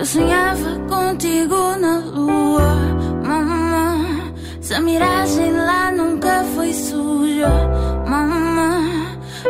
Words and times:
Eu 0.00 0.06
sonhava 0.06 0.78
contigo 0.88 1.76
na 1.78 1.98
lua, 1.98 2.74
mamã. 3.22 4.32
Essa 4.58 4.80
miragem 4.80 5.52
lá 5.52 5.92
nunca 5.92 6.42
foi 6.54 6.72
suja, 6.72 7.50
mamã. 8.08 8.80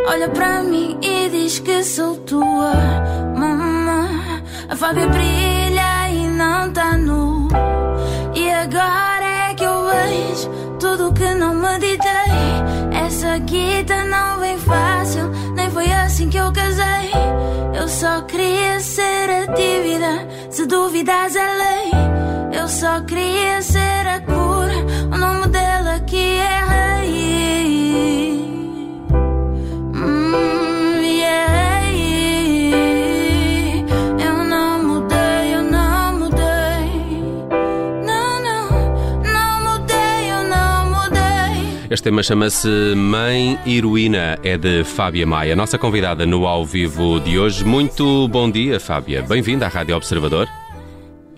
Olha 0.08 0.28
pra 0.28 0.60
mim 0.64 0.98
e 1.00 1.28
diz 1.28 1.60
que 1.60 1.84
sou 1.84 2.16
tua, 2.16 2.72
mamã. 3.36 4.08
A 4.68 4.74
faca 4.74 5.06
brilha 5.06 6.10
e 6.10 6.26
não 6.26 6.72
tá 6.72 6.98
nu. 6.98 7.46
E 8.34 8.50
agora 8.50 9.50
é 9.50 9.54
que 9.54 9.62
eu 9.62 9.86
vejo 9.86 10.50
tudo 10.80 11.12
que 11.12 11.32
não 11.32 11.54
meditei. 11.54 12.10
Essa 13.06 13.38
guita 13.38 14.02
não 14.02 14.40
vem 14.40 14.58
fácil, 14.58 15.30
nem 15.54 15.70
foi 15.70 15.92
assim 15.92 16.28
que 16.28 16.38
eu 16.38 16.52
casei. 16.52 17.12
Eu 17.72 17.86
só 17.86 18.20
queria 18.22 18.80
ser 18.80 19.30
a 19.30 19.46
dívida 19.54 20.39
se 20.50 20.66
duvidas 20.66 21.36
é 21.36 21.46
lei. 21.62 21.90
Eu 22.60 22.68
só 22.68 23.00
queria 23.02 23.62
ser 23.62 24.06
a 24.06 24.20
cura, 24.20 24.74
Este 41.90 42.04
tema 42.04 42.22
chama-se 42.22 42.94
Mãe 42.94 43.58
Heroína, 43.66 44.38
é 44.44 44.56
de 44.56 44.84
Fábia 44.84 45.26
Maia, 45.26 45.56
nossa 45.56 45.76
convidada 45.76 46.24
no 46.24 46.46
ao 46.46 46.64
vivo 46.64 47.18
de 47.18 47.36
hoje. 47.36 47.64
Muito 47.64 48.28
bom 48.28 48.48
dia, 48.48 48.78
Fábia. 48.78 49.22
Bem-vinda 49.22 49.66
à 49.66 49.68
Rádio 49.68 49.96
Observador. 49.96 50.48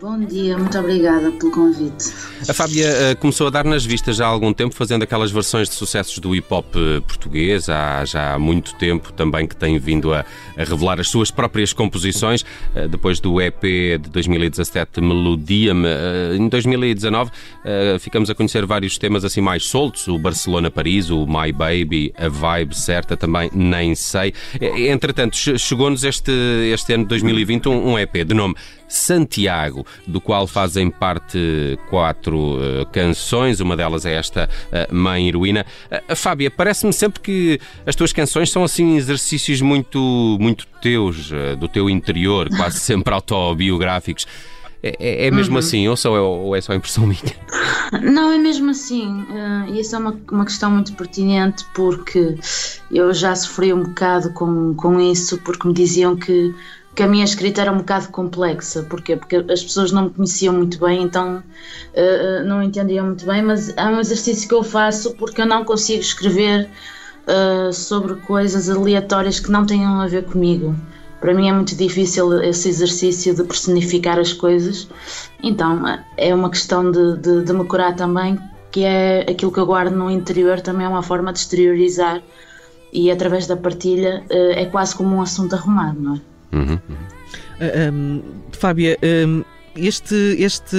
Bom 0.03 0.19
dia, 0.19 0.59
muito 0.59 0.77
obrigada 0.77 1.31
pelo 1.31 1.53
convite. 1.53 2.13
A 2.49 2.53
Fábia 2.53 2.89
eh, 2.89 3.15
começou 3.15 3.47
a 3.47 3.51
dar 3.51 3.65
nas 3.65 3.85
vistas 3.87 4.21
há 4.21 4.27
algum 4.27 4.53
tempo, 4.53 4.75
fazendo 4.75 5.05
aquelas 5.05 5.31
versões 5.31 5.69
de 5.69 5.77
sucessos 5.77 6.19
do 6.19 6.35
hip 6.35 6.53
hop 6.53 6.75
eh, 6.75 7.01
português, 7.07 7.69
há 7.69 8.05
já 8.05 8.35
há 8.35 8.39
muito 8.39 8.75
tempo 8.75 9.13
também 9.13 9.47
que 9.47 9.55
tem 9.55 9.79
vindo 9.79 10.13
a, 10.13 10.25
a 10.59 10.65
revelar 10.65 10.99
as 10.99 11.09
suas 11.09 11.31
próprias 11.31 11.73
composições. 11.73 12.45
Eh, 12.75 12.89
depois 12.89 13.21
do 13.21 13.41
EP 13.41 13.63
de 13.63 14.11
2017, 14.11 15.01
Melodia-me, 15.01 15.87
eh, 15.87 16.37
em 16.37 16.49
2019 16.49 17.31
eh, 17.65 17.97
ficamos 18.01 18.29
a 18.29 18.35
conhecer 18.35 18.67
vários 18.67 18.99
temas 18.99 19.25
assim 19.25 19.41
mais 19.41 19.65
soltos: 19.67 20.09
o 20.09 20.19
Barcelona-Paris, 20.19 21.11
o 21.11 21.25
My 21.29 21.53
Baby, 21.53 22.13
a 22.19 22.29
Vibe 22.29 22.75
certa 22.75 23.17
também, 23.17 23.49
nem 23.55 23.95
sei. 23.95 24.35
Entretanto, 24.61 25.37
che- 25.37 25.57
chegou-nos 25.57 26.03
este, 26.03 26.33
este 26.73 26.93
ano 26.93 27.05
de 27.05 27.11
2020 27.11 27.69
um, 27.69 27.93
um 27.93 27.99
EP 28.01 28.25
de 28.25 28.35
nome 28.35 28.57
Santiago, 28.95 29.87
do 30.07 30.21
qual 30.21 30.47
fazem 30.47 30.91
parte 30.91 31.79
quatro 31.89 32.59
eh, 32.61 32.85
canções, 32.93 33.61
uma 33.61 33.77
delas 33.77 34.05
é 34.05 34.15
esta 34.15 34.49
eh, 34.71 34.89
Mãe 34.93 35.29
Heroína. 35.29 35.65
Uh, 36.11 36.15
Fábia, 36.15 36.51
parece-me 36.51 36.93
sempre 36.93 37.21
que 37.21 37.61
as 37.87 37.97
tuas 37.97 38.13
canções 38.13 38.51
são 38.51 38.65
assim 38.65 38.97
exercícios 38.97 39.61
muito, 39.61 40.37
muito 40.41 40.67
teus, 40.81 41.31
do 41.59 41.69
teu 41.69 41.89
interior, 41.89 42.49
quase 42.51 42.79
sempre 42.81 43.15
autobiográficos. 43.15 44.27
É, 44.83 44.97
é- 44.99 45.27
é 45.27 45.31
mesmo 45.31 45.57
assim, 45.59 45.87
ou, 45.87 45.97
só 45.97 46.17
é, 46.17 46.21
ou 46.21 46.57
é 46.57 46.61
só 46.61 46.75
impressão 46.75 47.07
minha? 47.07 47.23
Não, 48.03 48.33
é 48.33 48.39
mesmo 48.39 48.71
assim, 48.71 49.25
e 49.69 49.79
isso 49.81 49.95
é 49.95 49.99
uma, 49.99 50.19
uma 50.31 50.45
questão 50.45 50.71
muito 50.71 50.93
pertinente 50.95 51.65
porque 51.73 52.37
eu 52.91 53.15
já 53.15 53.35
sofri 53.37 53.73
um 53.73 53.85
bocado 53.85 54.33
com, 54.33 54.75
com 54.75 55.01
isso, 55.01 55.39
porque 55.39 55.69
me 55.69 55.75
diziam 55.75 56.17
que, 56.17 56.53
que 56.95 57.03
a 57.03 57.09
minha 57.09 57.25
escrita 57.25 57.63
era 57.63 57.73
um 57.73 57.79
bocado 57.79 58.09
complexa. 58.09 58.83
Porquê? 58.83 59.17
Porque 59.17 59.37
as 59.37 59.63
pessoas 59.63 59.93
não 59.93 60.05
me 60.05 60.11
conheciam 60.11 60.55
muito 60.55 60.79
bem, 60.79 61.03
então 61.03 61.43
eh, 61.95 62.43
não 62.45 62.63
entendiam 62.63 63.07
muito 63.07 63.25
bem, 63.25 63.43
mas 63.43 63.75
é 63.77 63.85
um 63.87 63.99
exercício 64.01 64.49
que 64.49 64.55
eu 64.55 64.63
faço 64.63 65.15
porque 65.15 65.41
eu 65.41 65.47
não 65.47 65.65
consigo 65.65 66.01
escrever 66.01 66.69
eh, 67.27 67.73
sobre 67.73 68.17
coisas 68.17 68.69
aleatórias 68.69 69.41
que 69.41 69.51
não 69.51 69.65
tenham 69.65 70.01
a 70.01 70.07
ver 70.07 70.25
comigo. 70.25 70.75
Para 71.21 71.33
mim 71.35 71.49
é 71.49 71.53
muito 71.53 71.77
difícil 71.77 72.43
esse 72.43 72.69
exercício 72.69 73.35
de 73.35 73.45
personificar 73.45 74.19
as 74.19 74.33
coisas, 74.33 74.89
então 75.43 75.83
é 76.17 76.35
uma 76.35 76.51
questão 76.51 76.91
de, 76.91 77.17
de, 77.19 77.45
de 77.45 77.53
me 77.53 77.65
curar 77.65 77.95
também, 77.95 78.37
que 78.73 78.83
é 78.85 79.21
aquilo 79.31 79.53
que 79.53 79.61
eu 79.61 79.67
guardo 79.67 79.95
no 79.95 80.11
interior, 80.11 80.61
também 80.61 80.85
é 80.85 80.89
uma 80.89 81.03
forma 81.03 81.33
de 81.33 81.39
exteriorizar 81.39 82.21
e 82.93 83.09
através 83.11 83.47
da 83.47 83.57
partilha 83.57 84.25
é 84.31 84.67
quase 84.67 84.97
como 84.97 85.15
um 85.15 85.23
assunto 85.23 85.55
arrumado, 85.55 86.01
não 86.01 86.17
é? 86.17 86.32
Uhum. 86.53 86.79
Ah, 87.61 87.91
hum, 87.93 88.23
Fábia, 88.53 88.99
hum, 89.03 89.45
este, 89.77 90.15
este 90.39 90.77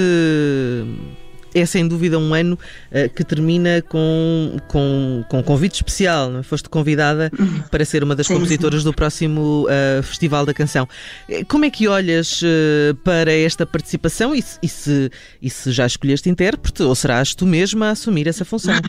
é 1.54 1.64
sem 1.64 1.86
dúvida 1.86 2.18
um 2.18 2.34
ano 2.34 2.58
ah, 2.92 3.08
que 3.08 3.22
termina 3.24 3.80
com, 3.82 4.56
com, 4.68 5.24
com 5.28 5.38
um 5.38 5.42
convite 5.42 5.76
especial. 5.76 6.30
Não 6.30 6.40
é? 6.40 6.42
Foste 6.42 6.68
convidada 6.68 7.30
para 7.70 7.84
ser 7.84 8.02
uma 8.02 8.14
das 8.16 8.26
Sim, 8.26 8.34
compositoras 8.34 8.82
do 8.82 8.92
próximo 8.92 9.66
ah, 9.70 10.02
Festival 10.02 10.44
da 10.44 10.52
Canção. 10.52 10.88
Eh, 11.28 11.44
Como 11.44 11.64
é 11.64 11.70
que 11.70 11.86
olhas 11.86 12.42
ah, 12.42 12.96
para 13.04 13.32
esta 13.32 13.64
participação 13.64 14.34
e 14.34 14.42
se, 14.42 14.58
e, 14.62 14.68
se, 14.68 15.10
e 15.40 15.48
se 15.48 15.70
já 15.72 15.86
escolheste 15.86 16.28
intérprete 16.28 16.82
ou 16.82 16.94
serás 16.94 17.34
tu 17.34 17.46
mesma 17.46 17.88
a 17.88 17.90
assumir 17.90 18.26
essa 18.26 18.44
função? 18.44 18.74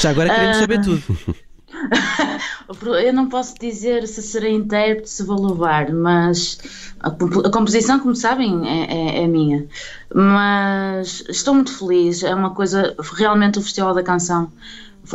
Já 0.00 0.08
agora 0.08 0.30
queremos 0.30 0.56
saber 0.56 0.80
tudo. 0.80 1.02
Eu 3.04 3.12
não 3.12 3.28
posso 3.28 3.54
dizer 3.58 4.06
se 4.06 4.22
serei 4.22 4.52
intérprete, 4.54 5.10
se 5.10 5.22
vou 5.24 5.46
levar, 5.46 5.92
mas 5.92 6.58
a, 7.00 7.08
a 7.08 7.50
composição, 7.50 7.98
como 8.00 8.14
sabem, 8.14 8.66
é, 8.68 9.18
é- 9.20 9.24
é 9.24 9.26
minha. 9.26 9.66
Mas 10.14 11.24
estou 11.28 11.54
muito 11.54 11.76
feliz, 11.76 12.22
é 12.22 12.34
uma 12.34 12.54
coisa, 12.54 12.94
realmente 13.16 13.58
o 13.58 13.62
Festival 13.62 13.94
da 13.94 14.02
Canção 14.02 14.50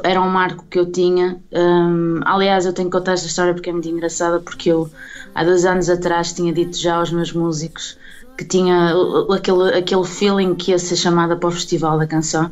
era 0.04 0.22
um 0.22 0.30
marco 0.30 0.66
que 0.70 0.80
eu 0.80 0.92
tinha. 0.92 1.42
Hum, 1.52 2.20
aliás, 2.26 2.66
eu 2.66 2.74
tenho 2.74 2.90
que 2.90 2.98
contar 2.98 3.14
esta 3.14 3.28
história 3.28 3.54
porque 3.54 3.70
é 3.70 3.74
muito 3.74 3.88
engraçada, 3.90 4.40
porque 4.40 4.70
eu 4.72 4.92
há 5.34 5.44
dois 5.44 5.66
anos 5.66 5.90
atrás 5.90 6.34
tinha 6.34 6.54
dito 6.54 6.78
já 6.78 6.96
aos 6.98 7.12
meus 7.12 7.32
músicos 7.34 7.98
que 8.38 8.46
tinha 8.46 8.94
aquele, 9.34 9.78
aquele 9.78 10.06
feeling 10.06 10.56
que 10.56 10.72
ia 10.72 10.78
ser 10.80 10.96
chamada 10.96 11.36
para 11.36 11.50
o 11.50 11.52
Festival 11.52 11.98
da 11.98 12.06
Canção 12.06 12.52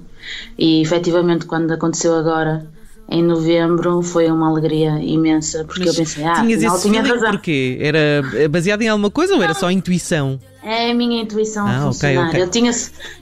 e 0.58 0.82
efetivamente 0.82 1.46
quando 1.46 1.72
aconteceu 1.72 2.16
agora 2.16 2.66
em 3.10 3.22
novembro 3.24 4.02
foi 4.02 4.30
uma 4.32 4.50
alegria 4.50 5.00
imensa 5.02 5.64
porque 5.66 5.82
Mas 5.86 5.90
eu 5.90 5.96
pensei, 6.04 6.24
ah, 6.26 6.34
tinhas 6.42 6.64
esse 6.64 6.82
tinha 6.82 7.02
razão. 7.04 7.32
porquê? 7.32 7.78
Era 7.80 8.24
baseado 8.50 8.82
em 8.82 8.88
alguma 8.90 9.12
coisa 9.12 9.36
ou 9.36 9.44
era 9.44 9.54
só 9.54 9.70
intuição? 9.70 10.40
É 10.64 10.90
a 10.90 10.94
minha 10.96 11.22
intuição 11.22 11.68
Ah, 11.68 11.78
a 11.78 11.82
funcionar. 11.84 12.30
ok. 12.30 12.42
Eu, 12.42 12.50
tinha, 12.50 12.72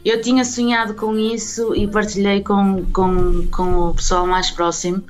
eu 0.05 0.21
tinha 0.21 0.45
sonhado 0.45 0.93
com 0.93 1.17
isso 1.17 1.75
e 1.75 1.85
partilhei 1.87 2.41
com, 2.41 2.85
com, 2.93 3.45
com 3.51 3.89
o 3.89 3.93
pessoal 3.93 4.25
mais 4.25 4.49
próximo, 4.49 5.03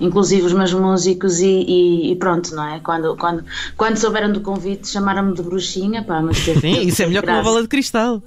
inclusive 0.00 0.46
os 0.46 0.54
meus 0.54 0.72
músicos, 0.72 1.40
e, 1.40 1.46
e- 1.46 2.12
e 2.12 2.16
pronto, 2.16 2.54
não 2.54 2.66
é? 2.66 2.80
Quando, 2.80 3.14
quando, 3.16 3.44
quando 3.76 3.98
souberam 3.98 4.32
do 4.32 4.40
convite, 4.40 4.88
chamaram-me 4.88 5.34
de 5.34 5.42
bruxinha, 5.42 6.02
pá, 6.02 6.22
mas 6.22 6.42
teve, 6.42 6.60
Sim, 6.60 6.86
isso 6.86 7.02
é 7.02 7.06
melhor 7.06 7.22
que 7.22 7.28
uma 7.30 7.42
bola 7.44 7.60
de 7.60 7.68
cristal. 7.68 8.22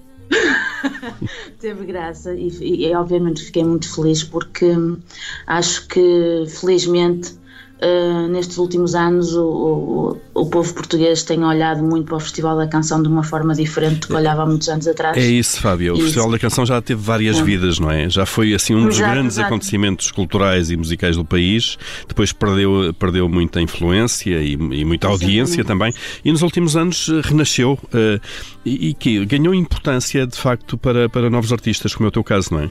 Teve 1.60 1.86
graça 1.86 2.34
e, 2.34 2.50
e, 2.88 2.96
obviamente 2.96 3.44
fiquei 3.44 3.64
muito 3.64 3.94
feliz 3.94 4.24
porque 4.24 4.66
hum, 4.66 5.00
acho 5.46 5.88
que 5.88 6.46
felizmente 6.48 7.38
uh, 7.82 8.28
nestes 8.30 8.58
últimos 8.58 8.96
anos 8.96 9.34
o, 9.34 10.18
o, 10.34 10.42
o 10.42 10.46
povo 10.50 10.74
português 10.74 11.24
tem 11.24 11.44
olhado 11.44 11.84
muito 11.84 12.06
para 12.06 12.18
o 12.18 12.20
Festival 12.20 12.58
da 12.58 12.68
Canção 12.68 13.02
de 13.02 13.08
uma 13.08 13.24
forma 13.24 13.54
diferente 13.54 14.02
do 14.02 14.08
que 14.08 14.14
olhava 14.14 14.44
há 14.44 14.46
muitos 14.46 14.68
anos 14.70 14.88
atrás. 14.88 15.18
É 15.18 15.26
isso, 15.26 15.62
Fábio. 15.62 15.94
O. 15.94 16.02
Festival 16.02 16.32
da 16.32 16.40
Canção 16.40 16.66
já 16.66 16.82
teve 16.82 17.02
várias 17.02 17.38
Sim. 17.38 17.44
vidas, 17.44 17.80
não 17.80 17.92
é? 17.92 18.10
Já 18.10 18.26
foi 18.26 18.54
assim 18.54 18.76
um 18.76 18.86
dos 18.86 18.98
Exato, 18.98 19.12
grandes 19.14 19.36
exato. 19.36 19.48
acontecimentos 19.48 20.12
culturais 20.12 20.72
e 20.72 20.78
musicais 20.78 21.16
do 21.16 21.26
país. 21.26 21.78
Depois 22.08 22.32
perdeu, 22.32 22.94
perdeu 22.98 23.30
muita 23.30 23.62
influência 23.62 24.40
e, 24.42 24.54
e 24.54 24.86
muita 24.86 25.08
audiência 25.08 25.64
também. 25.64 25.94
E 26.24 26.32
nos 26.32 26.42
últimos 26.42 26.76
anos 26.76 27.10
eh, 27.10 27.22
renasceu 27.24 27.78
eh, 27.94 28.20
e, 28.66 28.90
e 28.90 28.94
que 28.94 29.26
ganhou 29.26 29.54
importância 29.54 30.26
de 30.26 30.38
facto 30.38 30.78
para, 30.78 31.10
para 31.10 31.30
novos 31.30 31.52
artistas, 31.52 31.94
como 31.94 32.08
é 32.08 32.10
o 32.10 32.12
teu 32.12 32.24
caso, 32.24 32.54
não 32.54 32.62
é? 32.62 32.70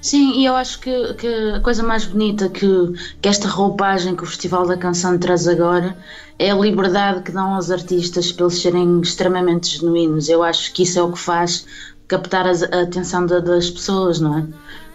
Sim, 0.00 0.32
e 0.40 0.44
eu 0.46 0.54
acho 0.54 0.78
que, 0.80 1.14
que 1.14 1.26
a 1.56 1.60
coisa 1.60 1.82
mais 1.82 2.04
bonita 2.06 2.48
que, 2.48 2.66
que 3.20 3.28
esta 3.28 3.48
roupagem 3.48 4.14
que 4.14 4.22
o 4.22 4.26
Festival 4.26 4.66
da 4.66 4.76
Canção 4.76 5.18
traz 5.18 5.48
agora 5.48 5.96
é 6.38 6.50
a 6.52 6.54
liberdade 6.56 7.22
que 7.24 7.32
dão 7.32 7.54
aos 7.54 7.70
artistas 7.70 8.30
para 8.30 8.44
eles 8.46 8.60
serem 8.62 9.00
extremamente 9.00 9.76
genuínos. 9.78 10.28
Eu 10.28 10.42
acho 10.42 10.72
que 10.72 10.84
isso 10.84 10.98
é 10.98 11.02
o 11.02 11.12
que 11.12 11.18
faz 11.18 11.66
captar 12.06 12.46
a 12.46 12.52
atenção 12.82 13.26
da- 13.26 13.40
das 13.40 13.68
pessoas, 13.70 14.20
não 14.20 14.38
é? 14.38 14.46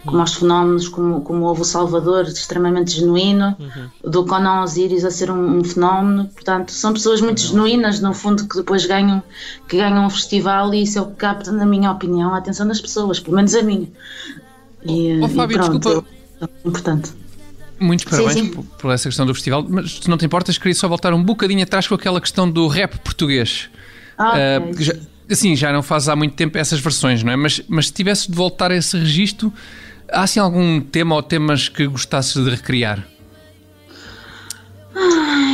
Como 0.05 0.19
aos 0.19 0.33
fenómenos, 0.33 0.87
como, 0.89 1.21
como 1.21 1.45
houve 1.45 1.61
o 1.61 1.65
Salvador, 1.65 2.23
extremamente 2.25 2.91
genuíno, 2.91 3.55
do 4.03 4.25
Conan 4.25 4.63
Osiris 4.63 5.05
a 5.05 5.11
ser 5.11 5.29
um, 5.31 5.59
um 5.59 5.63
fenómeno. 5.63 6.29
Portanto, 6.33 6.71
são 6.71 6.91
pessoas 6.93 7.21
muito 7.21 7.39
genuínas, 7.41 7.99
no 8.01 8.13
fundo, 8.13 8.47
que 8.47 8.57
depois 8.57 8.85
ganham, 8.85 9.21
que 9.67 9.77
ganham 9.77 10.05
um 10.05 10.09
festival 10.09 10.73
e 10.73 10.83
isso 10.83 10.97
é 10.97 11.01
o 11.01 11.07
que 11.07 11.15
capta, 11.17 11.51
na 11.51 11.65
minha 11.65 11.91
opinião, 11.91 12.33
a 12.33 12.37
atenção 12.37 12.67
das 12.67 12.81
pessoas, 12.81 13.19
pelo 13.19 13.35
menos 13.35 13.53
a 13.55 13.61
minha. 13.61 13.89
E, 14.85 15.19
Oh, 15.21 15.25
e 15.25 15.29
Fábio, 15.29 15.57
pronto, 15.57 15.79
desculpa. 15.79 16.07
é 16.41 16.67
importante. 16.67 17.11
Muitos 17.79 18.05
parabéns 18.05 18.33
sim. 18.33 18.47
Por, 18.49 18.63
por 18.63 18.91
essa 18.91 19.09
questão 19.09 19.25
do 19.25 19.33
festival, 19.33 19.65
mas 19.67 19.99
se 19.99 20.09
não 20.09 20.17
te 20.17 20.25
importas, 20.25 20.57
queria 20.57 20.75
só 20.75 20.87
voltar 20.87 21.13
um 21.13 21.23
bocadinho 21.23 21.63
atrás 21.63 21.87
com 21.87 21.95
aquela 21.95 22.21
questão 22.21 22.49
do 22.49 22.67
rap 22.67 22.97
português. 22.99 23.69
Ah, 24.17 24.59
ok. 24.61 24.73
que 24.75 24.83
já, 24.83 24.93
assim, 25.29 25.55
já 25.55 25.73
não 25.73 25.81
fazes 25.83 26.07
há 26.07 26.15
muito 26.15 26.35
tempo 26.35 26.57
essas 26.57 26.79
versões, 26.79 27.23
não 27.23 27.31
é? 27.31 27.35
Mas, 27.35 27.61
mas 27.67 27.87
se 27.87 27.93
tivesses 27.93 28.27
de 28.27 28.33
voltar 28.35 28.71
a 28.71 28.75
esse 28.75 28.97
registro, 28.97 29.51
há 30.11 30.21
assim 30.23 30.39
algum 30.39 30.79
tema 30.79 31.15
ou 31.15 31.23
temas 31.23 31.67
que 31.67 31.85
gostasses 31.87 32.41
de 32.41 32.49
recriar? 32.49 33.05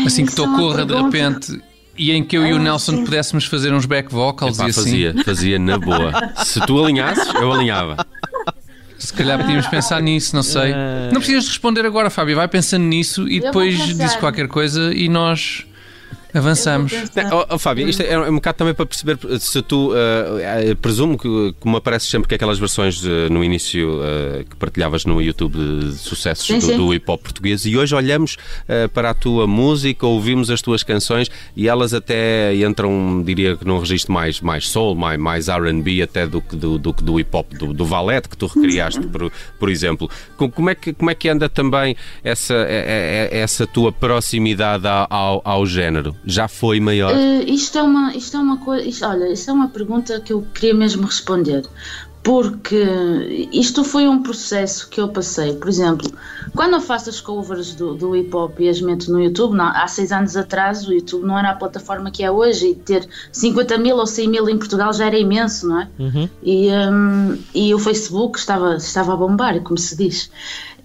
assim 0.06 0.26
que 0.26 0.34
te 0.34 0.42
é 0.42 0.44
uma 0.44 0.58
ocorra 0.58 0.86
de 0.86 0.94
repente 0.94 1.62
e 1.98 2.12
em 2.12 2.24
que 2.24 2.38
eu 2.38 2.46
e 2.46 2.54
o 2.54 2.58
Ah, 2.58 2.60
Nelson 2.60 2.92
sim. 2.98 3.06
pudéssemos 3.06 3.46
fazer 3.46 3.74
uns 3.74 3.86
back 3.86 4.12
vocals 4.12 4.58
Epá, 4.58 4.68
e 4.68 4.70
assim. 4.70 4.82
fazia, 4.82 5.24
fazia 5.24 5.60
na 5.60 5.78
boa. 5.78 6.12
Se 6.46 6.60
tu 6.62 6.84
alinhasses, 6.84 7.34
eu 7.36 7.52
alinhava. 7.52 8.06
Se 9.00 9.14
calhar 9.14 9.40
podíamos 9.40 9.66
pensar 9.68 10.02
nisso, 10.02 10.36
não 10.36 10.44
sei. 10.44 10.74
Ah. 10.74 11.10
Não 11.12 11.22
precisas 11.22 11.48
responder 11.48 11.86
agora, 11.86 12.10
Fábio. 12.10 12.36
Vai 12.36 12.48
pensando 12.48 12.84
nisso 12.84 13.28
e 13.28 13.40
depois 13.40 13.78
diz 13.98 14.16
qualquer 14.18 14.48
coisa 14.48 14.94
e 14.94 15.08
nós 15.08 15.66
avançamos. 16.34 16.92
Oh, 17.32 17.56
oh, 17.56 17.60
Fábio, 17.60 17.88
isto 17.90 18.02
é 18.04 18.18
um 18.30 18.36
bocado 18.36 18.58
também 18.60 18.74
para 18.74 18.86
perceber 18.86 19.18
se 19.40 19.62
tu 19.62 19.92
eh, 19.96 20.76
presumo 20.82 21.18
que, 21.18 21.54
como 21.60 21.78
aparece 21.78 22.06
sempre 22.08 22.28
que 22.30 22.36
aquelas 22.36 22.60
versões 22.60 23.04
eh, 23.06 23.30
no 23.30 23.44
início 23.44 24.00
eh, 24.04 24.46
que 24.50 24.56
partilhavas 24.56 25.06
no 25.06 25.22
YouTube 25.22 25.54
de 25.58 25.94
sucessos 25.98 26.46
Sim, 26.46 26.60
do, 26.60 26.66
sim. 26.66 26.78
do 26.78 26.94
hip 26.94 27.10
hop 27.10 27.22
português 27.22 27.66
e 27.66 27.76
hoje 27.78 27.96
olhamos 27.96 28.38
eh, 28.68 28.88
para 28.88 29.10
a 29.10 29.14
tua 29.14 29.48
música, 29.48 30.06
ouvimos 30.06 30.50
as 30.50 30.62
tuas 30.62 30.84
canções 30.84 31.30
e 31.56 31.68
elas 31.68 31.94
até 31.94 32.56
entram, 32.56 33.24
diria 33.26 33.56
que 33.58 33.66
num 33.66 33.80
registro 33.80 34.14
mais, 34.14 34.40
mais 34.42 34.68
soul, 34.68 34.96
mais, 34.96 35.20
mais 35.20 35.48
RB 35.50 36.02
até 36.02 36.28
do 36.28 36.42
que 36.42 36.56
do, 36.56 36.78
do, 36.78 36.94
que 36.94 37.04
do 37.04 37.20
hip 37.20 37.30
hop, 37.36 37.52
do, 37.54 37.74
do 37.74 37.86
valete 37.86 38.30
que 38.30 38.38
tu 38.38 38.46
recriaste, 38.48 39.02
por, 39.08 39.32
por 39.60 39.70
exemplo. 39.70 40.10
Co- 40.38 40.50
Como 40.50 40.70
é, 40.70 40.76
que, 40.76 40.94
como 40.94 41.10
é 41.10 41.16
que 41.16 41.28
anda 41.30 41.50
também 41.50 41.96
essa, 42.24 42.54
é- 42.54 43.30
é- 43.32 43.38
é- 43.38 43.40
essa 43.42 43.66
tua 43.66 43.92
proximidade 43.92 44.88
ao, 44.88 45.08
ao, 45.10 45.42
ao 45.44 45.66
género? 45.66 46.16
Já 46.26 46.48
foi 46.48 46.80
maior? 46.80 47.14
Eh, 47.16 47.44
isto 47.46 47.78
é 47.78 47.82
uma, 47.84 48.16
isto 48.16 48.36
é 48.38 48.40
uma 48.40 48.58
coisa, 48.58 48.84
isto- 48.88 49.06
olha, 49.06 49.32
isto 49.32 49.50
é 49.50 49.54
uma 49.54 49.70
pergunta 49.70 50.20
que 50.20 50.34
eu 50.34 50.46
queria 50.54 50.74
mesmo 50.74 51.04
responder, 51.06 51.64
porque 52.22 52.86
isto 53.52 53.84
foi 53.84 54.08
um 54.08 54.22
processo 54.22 54.90
que 54.90 55.00
eu 55.00 55.08
passei. 55.08 55.54
Por 55.54 55.70
exemplo, 55.70 56.12
quando 56.54 56.74
eu 56.74 56.82
faço 56.82 57.10
as 57.10 57.22
covers 57.22 57.74
do, 57.74 57.96
do 57.96 58.16
hip 58.16 58.36
hop 58.36 58.60
e 58.60 58.68
as 58.70 58.82
meto 58.82 59.10
no 59.12 59.22
YouTube, 59.22 59.56
não, 59.56 59.66
há 59.66 59.88
seis 59.88 60.12
anos 60.12 60.36
atrás 60.36 60.86
o 60.86 60.92
YouTube 60.94 61.26
não 61.26 61.40
era 61.40 61.52
a 61.52 61.56
plataforma 61.56 62.12
que 62.12 62.22
é 62.24 62.30
hoje 62.30 62.68
e 62.72 62.76
ter 62.76 63.08
50 63.32 63.78
mil 63.78 63.96
ou 63.96 64.06
100 64.06 64.28
mil 64.28 64.50
em 64.50 64.58
Portugal 64.58 64.92
já 64.94 65.06
era 65.08 65.18
imenso, 65.18 65.68
não 65.68 65.82
é? 65.82 65.88
E, 66.44 66.68
hum, 66.70 67.38
e 67.56 67.74
o 67.74 67.80
Facebook 67.80 68.38
estava, 68.38 68.76
estava 68.76 69.14
a 69.14 69.18
bombar, 69.18 69.60
como 69.62 69.78
se 69.78 69.96
diz. 69.96 70.30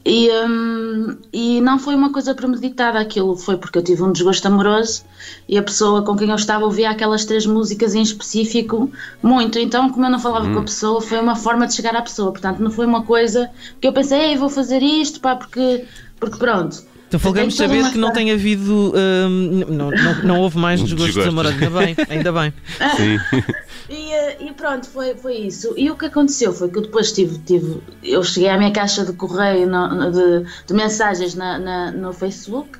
E, 0.06 0.28
hum, 0.30 1.16
e 1.32 1.60
não 1.62 1.78
foi 1.78 1.94
uma 1.94 2.12
coisa 2.12 2.34
premeditada, 2.34 2.98
aquilo 3.00 3.36
foi 3.36 3.56
porque 3.56 3.78
eu 3.78 3.82
tive 3.82 4.02
um 4.02 4.12
desgosto 4.12 4.46
amoroso 4.46 5.02
e 5.48 5.56
a 5.56 5.62
pessoa 5.62 6.02
com 6.02 6.14
quem 6.14 6.28
eu 6.28 6.36
estava 6.36 6.64
ouvia 6.64 6.90
aquelas 6.90 7.24
três 7.24 7.46
músicas 7.46 7.94
em 7.94 8.02
específico 8.02 8.90
muito. 9.22 9.58
Então, 9.58 9.88
como 9.90 10.04
eu 10.04 10.10
não 10.10 10.18
falava 10.18 10.52
com 10.52 10.58
a 10.58 10.62
pessoa, 10.62 11.00
foi 11.00 11.18
uma 11.18 11.36
forma 11.36 11.66
de 11.66 11.74
chegar 11.74 11.96
à 11.96 12.02
pessoa. 12.02 12.32
Portanto, 12.32 12.58
não 12.58 12.70
foi 12.70 12.84
uma 12.84 13.02
coisa 13.02 13.50
que 13.80 13.88
eu 13.88 13.92
pensei, 13.92 14.20
Ei, 14.20 14.36
vou 14.36 14.50
fazer 14.50 14.82
isto, 14.82 15.20
pá, 15.20 15.36
porque, 15.36 15.86
porque 16.20 16.36
pronto. 16.36 16.93
Então 17.14 17.20
folgamos 17.20 17.56
toda 17.56 17.68
saber 17.68 17.80
uma 17.80 17.90
que 17.92 17.98
não 17.98 18.12
tem 18.12 18.32
havido. 18.32 18.92
hum, 18.94 19.64
não, 19.68 19.90
não, 19.90 20.22
não 20.24 20.40
houve 20.40 20.58
mais 20.58 20.80
desgostos 20.82 21.14
Desgostos. 21.14 21.32
amorosos. 21.32 21.62
Ainda 21.62 21.78
bem, 21.80 21.96
ainda 22.08 22.32
bem. 22.32 22.52
Sim. 22.96 23.42
E, 23.88 24.12
eh, 24.12 24.36
e 24.40 24.52
pronto, 24.52 24.88
foi, 24.88 25.14
foi 25.14 25.34
isso. 25.36 25.74
E 25.76 25.90
o 25.90 25.96
que 25.96 26.06
aconteceu 26.06 26.52
foi 26.52 26.68
que 26.70 26.78
eu 26.78 26.82
depois 26.82 27.12
tive, 27.12 27.38
tive 27.38 27.80
eu 28.02 28.22
cheguei 28.24 28.48
à 28.48 28.56
minha 28.58 28.72
caixa 28.72 29.04
de 29.04 29.12
correio 29.12 29.66
no- 29.68 30.10
de, 30.10 30.44
de 30.66 30.74
mensagens 30.74 31.34
na, 31.34 31.58
na- 31.58 31.90
no 31.92 32.12
Facebook 32.12 32.78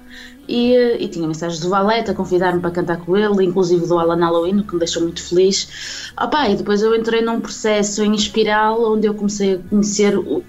e, 0.48 0.74
eh, 0.74 1.02
e 1.02 1.08
tinha 1.08 1.26
mensagens 1.28 1.60
do 1.60 1.68
Valete 1.68 2.10
a 2.10 2.14
convidar-me 2.14 2.60
para 2.60 2.70
cantar 2.70 2.96
com 2.98 3.16
ele, 3.16 3.44
inclusive 3.44 3.86
do 3.86 3.98
Alan 3.98 4.18
Halloween, 4.18 4.60
o 4.60 4.64
que 4.64 4.72
me 4.74 4.78
deixou 4.78 5.02
muito 5.02 5.22
feliz. 5.22 6.10
Opa, 6.20 6.48
e 6.48 6.56
depois 6.56 6.82
eu 6.82 6.94
entrei 6.94 7.22
num 7.22 7.40
processo 7.40 8.02
em 8.02 8.14
espiral 8.14 8.82
onde 8.92 9.06
eu 9.06 9.14
comecei 9.14 9.54
a 9.54 9.58
conhecer 9.70 10.16
o, 10.18 10.42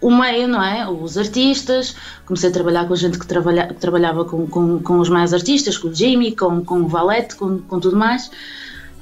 o 0.00 0.10
meio, 0.10 0.48
não 0.48 0.62
é? 0.62 0.88
Os 0.88 1.18
artistas, 1.18 1.94
comecei 2.24 2.50
a 2.50 2.52
trabalhar 2.52 2.86
com 2.86 2.96
gente 2.96 3.18
que, 3.18 3.26
trabalha, 3.26 3.68
que 3.68 3.74
trabalhava 3.74 4.24
com, 4.24 4.46
com, 4.46 4.78
com 4.80 4.98
os 4.98 5.08
mais 5.08 5.34
artistas, 5.34 5.76
com 5.76 5.88
o 5.88 5.94
Jimmy, 5.94 6.34
com, 6.34 6.64
com 6.64 6.80
o 6.82 6.88
Valete, 6.88 7.36
com, 7.36 7.58
com 7.58 7.78
tudo 7.78 7.96
mais. 7.96 8.30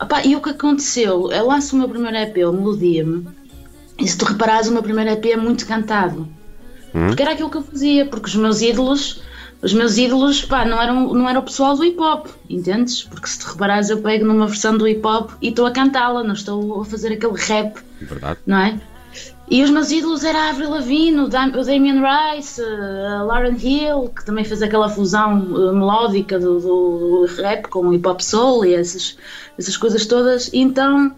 Opa, 0.00 0.24
e 0.24 0.34
o 0.36 0.40
que 0.40 0.50
aconteceu? 0.50 1.30
Eu 1.32 1.46
lanço 1.46 1.74
o 1.74 1.78
meu 1.78 1.88
primeiro 1.88 2.16
EP, 2.16 2.36
o 2.48 2.52
Melodia-me, 2.52 3.26
e 3.98 4.06
se 4.06 4.16
tu 4.16 4.24
reparares, 4.24 4.68
o 4.68 4.72
meu 4.72 4.82
primeiro 4.82 5.10
EP 5.10 5.26
é 5.26 5.36
muito 5.36 5.66
cantado. 5.66 6.28
Porque 6.92 7.22
era 7.22 7.32
aquilo 7.32 7.50
que 7.50 7.56
eu 7.56 7.62
fazia, 7.62 8.06
porque 8.06 8.26
os 8.26 8.34
meus 8.34 8.60
ídolos, 8.60 9.20
os 9.60 9.72
meus 9.72 9.98
ídolos, 9.98 10.44
pá, 10.44 10.64
não 10.64 10.80
eram, 10.80 11.12
não 11.12 11.28
era 11.28 11.38
o 11.38 11.42
pessoal 11.42 11.76
do 11.76 11.84
hip 11.84 12.00
hop, 12.00 12.26
entendes? 12.48 13.02
Porque 13.02 13.28
se 13.28 13.38
tu 13.38 13.46
reparares, 13.46 13.90
eu 13.90 14.00
pego 14.00 14.24
numa 14.24 14.46
versão 14.46 14.76
do 14.76 14.86
hip 14.86 15.04
hop 15.06 15.32
e 15.42 15.48
estou 15.48 15.66
a 15.66 15.70
cantá-la, 15.70 16.22
não 16.22 16.34
estou 16.34 16.80
a 16.80 16.84
fazer 16.84 17.12
aquele 17.12 17.36
rap 17.36 17.78
Verdade. 18.00 18.38
não 18.46 18.58
é? 18.58 18.80
E 19.50 19.62
os 19.62 19.70
meus 19.70 19.90
ídolos 19.90 20.24
eram 20.24 20.40
a 20.40 20.50
Avril 20.50 20.70
Lavigne, 20.70 21.20
o 21.20 21.28
Dam- 21.28 21.48
o 21.58 21.64
Damien 21.64 22.02
Rice, 22.02 22.60
a 22.62 23.22
Lauren 23.22 23.56
Hill, 23.58 24.10
que 24.14 24.24
também 24.24 24.44
fez 24.44 24.60
aquela 24.62 24.90
fusão 24.90 25.38
eh, 25.38 25.72
melódica 25.72 26.38
do, 26.38 26.60
do- 26.60 27.26
rap 27.40 27.66
com 27.68 27.86
o 27.88 27.94
hip 27.94 28.06
hop 28.06 28.20
soul 28.20 28.64
e 28.66 28.74
essas, 28.74 29.16
essas 29.58 29.76
coisas 29.76 30.04
todas. 30.04 30.48
E 30.52 30.58
então, 30.58 31.14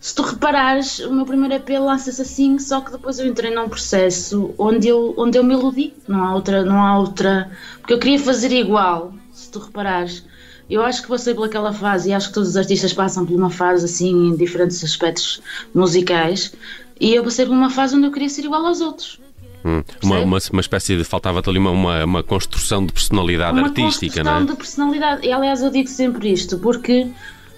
se 0.00 0.14
tu 0.14 0.22
reparares, 0.22 1.00
o 1.00 1.12
meu 1.12 1.26
primeiro 1.26 1.54
EP 1.54 1.70
lança-se 1.80 2.22
assim, 2.22 2.58
só 2.60 2.80
que 2.80 2.92
depois 2.92 3.18
eu 3.18 3.26
entrei 3.26 3.52
num 3.52 3.68
processo 3.68 4.54
onde 4.56 4.86
eu, 4.86 5.12
onde 5.16 5.36
eu 5.36 5.42
me 5.42 5.54
iludi. 5.54 5.94
Não 6.06 6.22
há 6.24 6.34
outra, 6.34 6.64
não 6.64 6.80
há 6.80 6.96
outra. 6.98 7.50
Porque 7.80 7.92
eu 7.94 7.98
queria 7.98 8.20
fazer 8.20 8.52
igual, 8.52 9.12
se 9.32 9.50
tu 9.50 9.58
reparares. 9.58 10.24
Eu 10.70 10.82
acho 10.82 11.02
que 11.02 11.08
passei 11.08 11.34
pelaquela 11.34 11.72
fase 11.74 12.08
e 12.08 12.12
acho 12.14 12.28
que 12.28 12.34
todos 12.34 12.50
os 12.50 12.56
artistas 12.56 12.92
passam 12.92 13.26
por 13.26 13.34
uma 13.36 13.50
fase 13.50 13.84
assim 13.84 14.28
em 14.28 14.36
diferentes 14.36 14.82
aspectos 14.82 15.42
musicais. 15.74 16.54
E 17.00 17.14
eu 17.14 17.24
passei 17.24 17.44
por 17.46 17.52
uma 17.52 17.70
fase 17.70 17.96
onde 17.96 18.06
eu 18.06 18.12
queria 18.12 18.28
ser 18.28 18.44
igual 18.44 18.64
aos 18.66 18.80
outros. 18.80 19.20
Hum. 19.64 19.82
Uma, 20.02 20.20
uma, 20.20 20.38
uma 20.52 20.60
espécie 20.60 20.96
de. 20.96 21.04
Faltava-te 21.04 21.48
ali 21.48 21.58
uma, 21.58 21.70
uma, 21.70 22.04
uma 22.04 22.22
construção 22.22 22.84
de 22.84 22.92
personalidade 22.92 23.58
uma 23.58 23.68
artística, 23.68 24.06
construção 24.22 24.40
não 24.40 24.46
é? 24.46 24.50
de 24.50 24.56
personalidade. 24.56 25.26
E 25.26 25.32
aliás, 25.32 25.62
eu 25.62 25.70
digo 25.70 25.88
sempre 25.88 26.30
isto, 26.32 26.58
porque, 26.58 27.06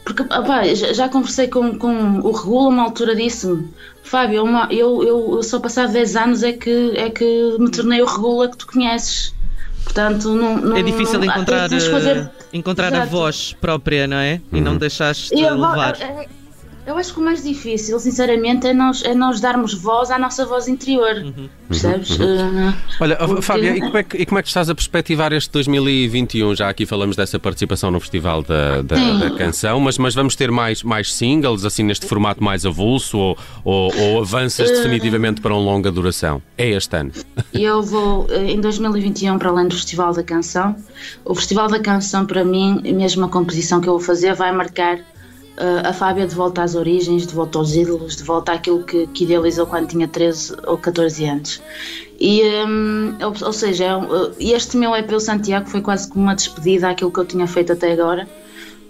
porque 0.05 0.23
opá, 0.23 0.63
já, 0.73 0.93
já 0.93 1.09
conversei 1.09 1.49
com, 1.49 1.77
com 1.77 2.21
o 2.21 2.31
Regula, 2.31 2.69
uma 2.69 2.85
altura 2.85 3.17
disse-me: 3.17 3.69
Fábio, 4.05 4.45
uma- 4.45 4.69
eu, 4.71 5.03
eu, 5.03 5.43
só 5.43 5.59
passado 5.59 5.93
10 5.93 6.15
anos 6.17 6.43
é 6.45 6.53
que, 6.53 6.93
é 6.95 7.11
que 7.11 7.57
me 7.59 7.71
tornei 7.73 8.01
o 8.01 8.07
Regula 8.07 8.49
que 8.49 8.57
tu 8.57 8.69
conheces. 8.69 9.35
Portanto, 9.83 10.29
não, 10.33 10.57
não, 10.59 10.77
É 10.77 10.83
difícil 10.83 11.19
não- 11.19 11.27
encontrar, 11.27 11.69
tens 11.69 11.83
de 11.85 11.91
fazer- 11.91 12.17
eh, 12.19 12.31
encontrar 12.53 12.95
a 12.95 13.05
voz 13.05 13.53
própria, 13.61 14.07
não 14.07 14.17
é? 14.17 14.41
E 14.53 14.61
não 14.61 14.77
deixaste 14.77 15.35
E 15.35 15.43
eu, 15.43 15.55
levar. 15.55 15.97
Eu 16.87 16.97
acho 16.97 17.13
que 17.13 17.21
o 17.21 17.23
mais 17.23 17.43
difícil, 17.43 17.99
sinceramente, 17.99 18.67
é 18.67 18.73
nós, 18.73 19.03
é 19.05 19.15
nós 19.15 19.41
darmos 19.41 19.75
voz 19.75 20.11
à 20.11 20.19
nossa 20.19 20.47
voz 20.47 20.69
interior. 20.69 21.17
Uhum. 21.17 21.49
Percebes? 21.69 22.19
Eh, 22.21 22.75
Olha, 23.01 23.19
oh, 23.21 23.27
Porque- 23.27 23.43
Fábio, 23.43 23.77
e 23.77 23.81
como, 23.81 23.97
é 23.99 24.03
que, 24.05 24.17
e 24.19 24.27
como 24.27 24.39
é 24.39 24.43
que 24.43 24.49
estás 24.49 24.71
a 24.71 24.75
perspectivar 24.75 25.33
este 25.33 25.51
2021? 25.51 26.55
Já 26.55 26.69
aqui 26.69 26.87
falamos 26.87 27.17
dessa 27.17 27.39
participação 27.39 27.91
no 27.91 27.99
Festival 27.99 28.43
da, 28.43 28.83
da, 28.83 28.97
da 28.97 29.31
Canção, 29.33 29.81
mas, 29.81 29.99
mas 29.99 30.15
vamos 30.15 30.37
ter 30.37 30.51
mais, 30.51 30.83
mais 30.83 31.13
singles, 31.13 31.65
assim, 31.65 31.83
neste 31.83 32.07
formato 32.07 32.43
mais 32.43 32.65
avulso, 32.65 33.19
ou, 33.19 33.39
ou, 33.65 33.93
ou 33.97 34.21
avanças 34.21 34.71
definitivamente 34.71 35.41
para 35.41 35.55
um 35.55 35.59
longa 35.59 35.91
duração? 35.91 36.41
É 36.57 36.71
este 36.71 36.97
ano. 36.97 37.11
Eu 37.53 37.83
vou 37.83 38.27
eh, 38.31 38.53
em 38.53 38.61
2021 38.61 39.39
para 39.39 39.51
além 39.51 39.67
do 39.67 39.75
Festival 39.75 40.13
da 40.15 40.23
Canção. 40.23 40.77
O 41.25 41.35
Festival 41.35 41.69
da 41.69 41.81
Canção, 41.81 42.25
para 42.27 42.45
mim, 42.45 42.81
mesmo 42.95 43.25
a 43.25 43.29
composição 43.29 43.81
que 43.81 43.89
eu 43.89 43.95
vou 43.95 44.01
fazer, 44.01 44.35
vai 44.35 44.53
marcar 44.53 45.01
a 45.85 45.93
Fábia 45.93 46.27
de 46.27 46.35
volta 46.35 46.63
às 46.63 46.75
origens, 46.75 47.27
de 47.27 47.35
volta 47.35 47.59
aos 47.59 47.75
ídolos, 47.75 48.17
de 48.17 48.23
volta 48.23 48.53
àquilo 48.53 48.83
que, 48.85 49.07
que 49.09 49.25
idealizou 49.25 49.67
quando 49.67 49.89
tinha 49.89 50.07
13 50.07 50.57
ou 50.67 50.77
14 50.77 51.25
anos. 51.25 51.63
E, 52.21 52.43
hum, 52.67 53.15
ou, 53.45 53.53
seja, 53.53 53.85
é 53.85 53.97
um, 53.97 54.05
eh, 54.05 54.31
este 54.41 54.77
meu 54.77 54.95
EP 54.95 55.11
o 55.13 55.21
Santiago 55.21 55.69
foi 55.69 55.81
quase 55.81 56.09
como 56.09 56.25
uma 56.25 56.35
despedida 56.35 56.91
àquilo 56.91 57.11
que 57.11 57.21
eu 57.21 57.25
tinha 57.25 57.47
feito 57.47 57.73
até 57.73 57.93
agora 57.93 58.27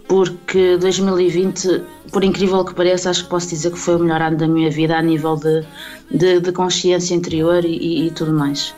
porque 0.09 0.77
2020, 0.77 1.83
por 2.13 2.23
incrível 2.23 2.65
que 2.65 2.75
pareça, 2.75 3.11
acho 3.11 3.25
que 3.25 3.31
posso 3.31 3.49
dizer 3.49 3.73
que 3.73 3.79
foi 3.79 3.97
o 3.97 3.99
melhor 3.99 4.23
ano 4.23 4.37
da 4.37 4.47
minha 4.47 4.71
vida 4.71 4.97
a 4.97 5.03
nível 5.03 5.37
de, 5.37 5.65
de, 6.11 6.41
de 6.41 6.53
consciência 6.53 7.15
interior 7.15 7.65
e, 7.65 8.07
e- 8.07 8.11
tudo 8.13 8.33
mais. 8.33 8.75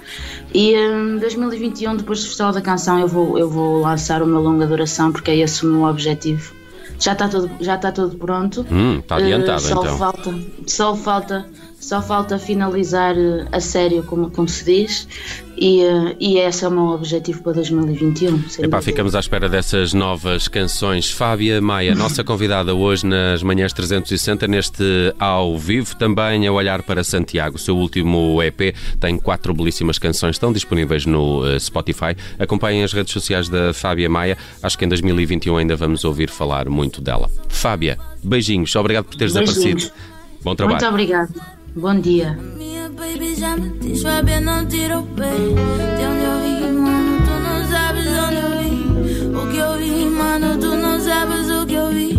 E 0.54 0.74
em 0.74 1.18
2021, 1.18 1.96
depois 1.96 2.20
do 2.20 2.26
Festival 2.26 2.52
da 2.52 2.62
Canção, 2.62 2.98
eu 2.98 3.08
vou, 3.08 3.38
eu 3.38 3.48
vou 3.48 3.80
lançar 3.80 4.22
uma 4.22 4.38
longa 4.40 4.66
duração, 4.66 5.12
porque 5.12 5.30
é 5.30 5.36
esse 5.36 5.66
o 5.66 5.70
meu 5.70 5.84
objetivo. 5.84 6.57
Já 6.98 7.12
está 7.12 7.28
tudo, 7.28 7.50
já 7.60 7.74
está 7.76 7.92
tudo 7.92 8.16
pronto. 8.16 8.66
Hum, 8.70 8.98
está 8.98 9.16
adiantado, 9.16 9.58
Eh, 9.64 9.68
só 9.68 9.80
então. 9.82 9.98
Falta, 9.98 10.34
só 10.66 10.96
falta 10.96 11.48
só 11.80 12.02
falta 12.02 12.38
finalizar 12.38 13.16
eh, 13.16 13.46
a 13.52 13.60
sério, 13.60 14.02
como, 14.02 14.30
como 14.30 14.48
se 14.48 14.64
diz, 14.64 15.08
e, 15.56 15.82
eh, 15.82 16.16
e 16.18 16.38
esse 16.38 16.64
é 16.64 16.68
o 16.68 16.70
meu 16.70 16.86
objetivo 16.86 17.42
para 17.42 17.54
2021. 17.54 18.42
Epá, 18.58 18.82
ficamos 18.82 19.14
à 19.14 19.20
espera 19.20 19.48
dessas 19.48 19.92
novas 19.92 20.48
canções. 20.48 21.10
Fábia 21.10 21.60
Maia, 21.60 21.94
nossa 21.94 22.24
convidada 22.24 22.74
hoje 22.74 23.06
nas 23.06 23.42
Manhãs 23.42 23.72
360, 23.72 24.46
neste 24.48 25.14
ao 25.18 25.56
vivo, 25.56 25.96
também 25.96 26.46
a 26.46 26.52
olhar 26.52 26.82
para 26.82 27.02
Santiago. 27.04 27.56
O 27.56 27.58
seu 27.58 27.76
último 27.76 28.42
EP 28.42 28.74
tem 29.00 29.18
quatro 29.18 29.54
belíssimas 29.54 29.98
canções, 29.98 30.36
estão 30.36 30.52
disponíveis 30.52 31.06
no 31.06 31.42
uh, 31.42 31.58
Spotify. 31.60 32.16
Acompanhem 32.38 32.82
as 32.82 32.92
redes 32.92 33.12
sociais 33.12 33.48
da 33.48 33.72
Fábia 33.72 34.08
Maia. 34.08 34.36
Acho 34.62 34.76
que 34.76 34.84
em 34.84 34.88
2021 34.88 35.56
ainda 35.56 35.76
vamos 35.76 36.04
ouvir 36.04 36.28
falar 36.28 36.68
muito 36.68 37.00
dela. 37.00 37.30
Fábia, 37.48 37.98
beijinhos, 38.22 38.74
obrigado 38.76 39.06
por 39.06 39.16
teres 39.16 39.32
beijinhos. 39.32 39.86
aparecido. 39.86 39.92
Bom 40.42 40.54
trabalho. 40.54 40.78
Muito 40.80 40.88
obrigado. 40.90 41.57
Bom 41.80 42.00
dia. 42.00 42.36
Minha 42.56 42.88
baby 42.88 43.36
já 43.36 43.56
me 43.56 43.70
diz, 43.78 44.02
Fábia, 44.02 44.40
não 44.40 44.66
tira 44.66 44.98
o 44.98 45.06
pé. 45.14 45.30
De 45.30 46.04
onde 46.06 46.24
eu 46.24 46.40
vim, 46.42 46.72
mano, 46.72 47.22
tu 47.22 47.30
não 47.30 47.64
sabes 47.70 48.02
de 48.02 48.18
onde 48.18 48.36
eu 48.36 48.50
vim. 48.58 49.36
O 49.36 49.48
que 49.48 49.56
eu 49.58 49.78
vi, 49.78 50.06
mano, 50.06 50.58
tu 50.58 50.74
não 50.74 50.98
sabes 50.98 51.48
o 51.48 51.64
que 51.64 51.74
eu 51.74 51.88
vi. 51.90 52.14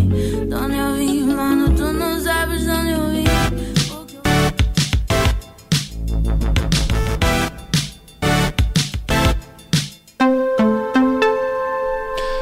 De 0.47 0.55
onde 0.55 0.77
eu 0.77 0.93
vim, 0.95 1.23
mano, 1.25 1.75
tu 1.75 1.91
não 1.91 2.21
sabes 2.21 2.61
de 2.63 2.69
onde 2.69 2.91
eu 2.91 3.09
vim. 3.09 3.25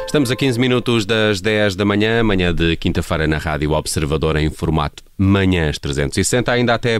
Estamos 0.06 0.30
a 0.30 0.36
15 0.36 0.60
minutos 0.60 1.04
das 1.04 1.42
10 1.42 1.76
da 1.76 1.84
manhã, 1.84 2.24
manhã 2.24 2.54
de 2.54 2.78
quinta-feira 2.78 3.26
na 3.26 3.40
Rádio 3.40 3.72
Observador 3.72 4.36
em 4.36 4.52
formato 4.52 5.04
Manhãs 5.18 5.80
360, 5.80 6.52
ainda 6.52 6.76
até. 6.76 7.00